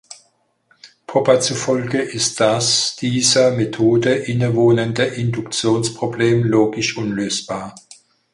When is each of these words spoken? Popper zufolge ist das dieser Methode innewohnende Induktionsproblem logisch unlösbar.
Popper 1.05 1.41
zufolge 1.41 1.99
ist 1.99 2.39
das 2.39 2.95
dieser 2.95 3.51
Methode 3.51 4.15
innewohnende 4.15 5.03
Induktionsproblem 5.05 6.43
logisch 6.43 6.97
unlösbar. 6.97 7.75